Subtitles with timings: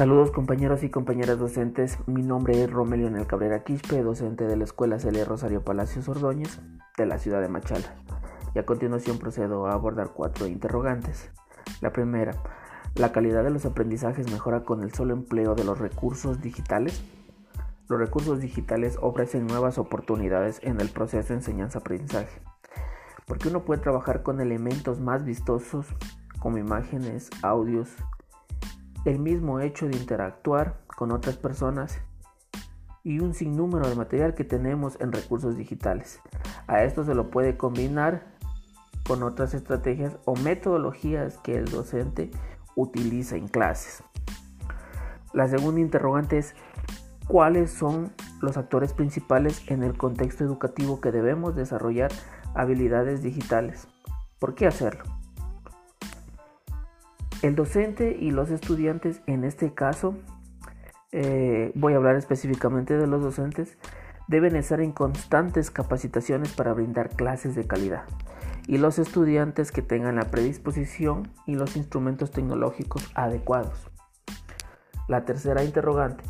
[0.00, 4.64] Saludos compañeros y compañeras docentes, mi nombre es Romelio el Cabrera Quispe, docente de la
[4.64, 6.58] Escuela Celia Rosario Palacios Ordóñez
[6.96, 7.96] de la ciudad de Machala.
[8.54, 11.30] Y a continuación procedo a abordar cuatro interrogantes.
[11.82, 12.32] La primera,
[12.94, 17.04] ¿la calidad de los aprendizajes mejora con el solo empleo de los recursos digitales?
[17.86, 22.40] Los recursos digitales ofrecen nuevas oportunidades en el proceso de enseñanza-aprendizaje,
[23.26, 25.88] porque uno puede trabajar con elementos más vistosos
[26.38, 27.94] como imágenes, audios,
[29.04, 32.00] el mismo hecho de interactuar con otras personas
[33.02, 36.20] y un sinnúmero de material que tenemos en recursos digitales.
[36.66, 38.26] A esto se lo puede combinar
[39.06, 42.30] con otras estrategias o metodologías que el docente
[42.76, 44.02] utiliza en clases.
[45.32, 46.54] La segunda interrogante es
[47.26, 52.10] cuáles son los actores principales en el contexto educativo que debemos desarrollar
[52.54, 53.88] habilidades digitales.
[54.38, 55.19] ¿Por qué hacerlo?
[57.42, 60.14] El docente y los estudiantes, en este caso,
[61.10, 63.78] eh, voy a hablar específicamente de los docentes,
[64.28, 68.04] deben estar en constantes capacitaciones para brindar clases de calidad.
[68.66, 73.90] Y los estudiantes que tengan la predisposición y los instrumentos tecnológicos adecuados.
[75.08, 76.22] La tercera interrogante,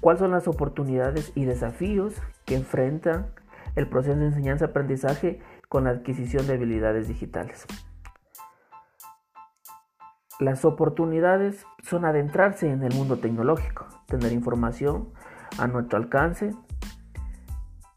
[0.00, 2.14] ¿cuáles son las oportunidades y desafíos
[2.46, 3.26] que enfrentan
[3.74, 7.66] el proceso de enseñanza-aprendizaje con la adquisición de habilidades digitales?
[10.40, 15.08] Las oportunidades son adentrarse en el mundo tecnológico, tener información
[15.58, 16.54] a nuestro alcance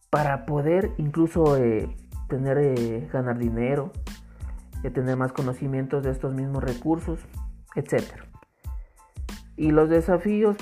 [0.10, 1.96] para poder incluso eh,
[2.28, 3.92] tener eh, ganar dinero,
[4.84, 7.20] y tener más conocimientos de estos mismos recursos,
[7.76, 8.04] etc.
[9.56, 10.58] Y los desafíos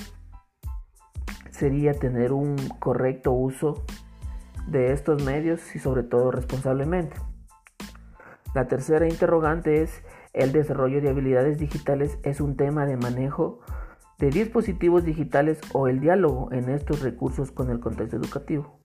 [1.51, 3.83] sería tener un correcto uso
[4.67, 7.15] de estos medios y sobre todo responsablemente.
[8.53, 13.59] La tercera interrogante es el desarrollo de habilidades digitales es un tema de manejo
[14.19, 18.79] de dispositivos digitales o el diálogo en estos recursos con el contexto educativo.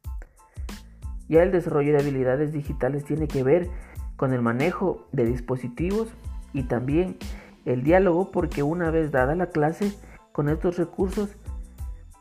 [1.28, 3.68] Ya el desarrollo de habilidades digitales tiene que ver
[4.16, 6.08] con el manejo de dispositivos
[6.52, 7.16] y también
[7.64, 9.92] el diálogo porque una vez dada la clase
[10.32, 11.36] con estos recursos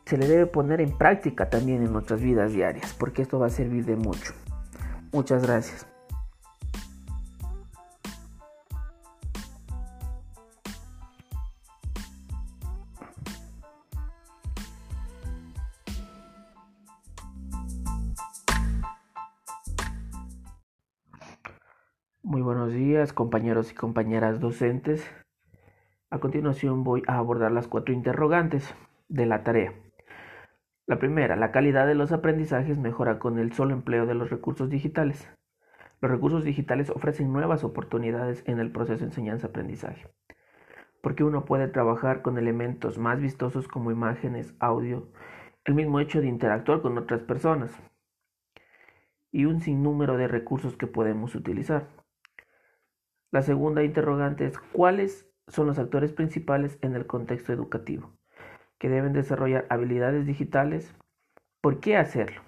[0.05, 3.51] se le debe poner en práctica también en nuestras vidas diarias porque esto va a
[3.51, 4.33] servir de mucho.
[5.11, 5.92] Muchas gracias.
[22.33, 25.07] Muy buenos días compañeros y compañeras docentes.
[26.09, 28.73] A continuación voy a abordar las cuatro interrogantes
[29.07, 29.71] de la tarea.
[30.87, 34.71] La primera, la calidad de los aprendizajes mejora con el solo empleo de los recursos
[34.71, 35.29] digitales.
[36.01, 40.07] Los recursos digitales ofrecen nuevas oportunidades en el proceso de enseñanza-aprendizaje,
[41.03, 45.07] porque uno puede trabajar con elementos más vistosos como imágenes, audio,
[45.65, 47.79] el mismo hecho de interactuar con otras personas
[49.31, 52.01] y un sinnúmero de recursos que podemos utilizar.
[53.33, 58.13] La segunda interrogante es cuáles son los actores principales en el contexto educativo,
[58.77, 60.93] que deben desarrollar habilidades digitales.
[61.59, 62.43] ¿Por qué hacerlo?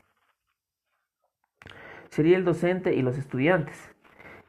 [2.10, 3.96] Sería el docente y los estudiantes.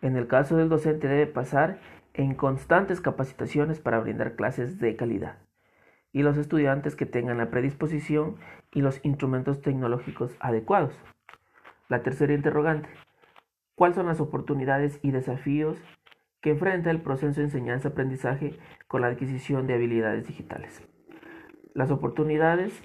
[0.02, 1.78] En el caso del docente debe pasar
[2.12, 5.38] en constantes capacitaciones para brindar clases de calidad.
[6.12, 8.36] Y los estudiantes que tengan la predisposición
[8.74, 11.00] y los instrumentos tecnológicos adecuados.
[11.88, 12.90] La tercera interrogante.
[13.74, 15.78] ¿Cuáles son las oportunidades y desafíos
[16.40, 18.58] que enfrenta el proceso de enseñanza-aprendizaje
[18.88, 20.82] con la adquisición de habilidades digitales.
[21.74, 22.82] Las oportunidades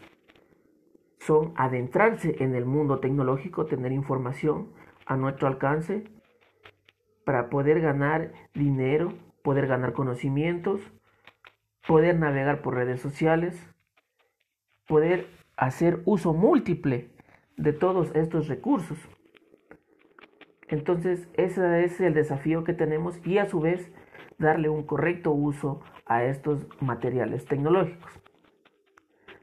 [1.19, 4.73] son adentrarse en el mundo tecnológico, tener información
[5.05, 6.03] a nuestro alcance
[7.25, 9.13] para poder ganar dinero,
[9.43, 10.81] poder ganar conocimientos,
[11.87, 13.67] poder navegar por redes sociales,
[14.87, 17.11] poder hacer uso múltiple
[17.55, 18.97] de todos estos recursos.
[20.71, 23.91] Entonces, ese es el desafío que tenemos y a su vez
[24.39, 28.09] darle un correcto uso a estos materiales tecnológicos.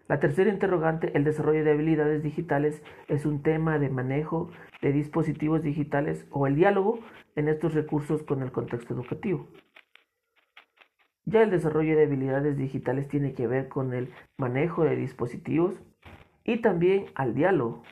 [0.09, 5.63] La tercera interrogante, el desarrollo de habilidades digitales, es un tema de manejo de dispositivos
[5.63, 7.01] digitales o el diálogo
[7.37, 9.47] en estos recursos con el contexto educativo.
[11.27, 14.09] Ya el desarrollo de habilidades digitales tiene que ver con el
[14.39, 15.79] manejo de dispositivos
[16.43, 17.83] y también al diálogo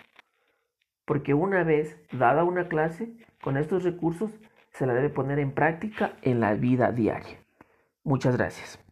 [1.06, 4.30] porque una vez dada una clase, con estos recursos
[4.72, 7.38] se la debe poner en práctica en la vida diaria.
[8.04, 8.85] Muchas gracias.